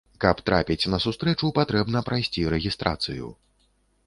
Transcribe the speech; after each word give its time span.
Каб 0.23 0.39
трапіць 0.49 0.89
на 0.93 0.99
сустрэчу, 1.05 1.49
патрэбна 1.59 2.01
прайсці 2.09 2.47
рэгістрацыю. 2.57 3.31